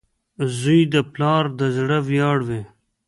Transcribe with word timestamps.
•زوی 0.57 0.81
د 0.93 0.95
پلار 1.13 1.43
د 1.59 1.61
زړۀ 1.77 1.99
ویاړ 2.07 2.37
وي. 2.47 2.61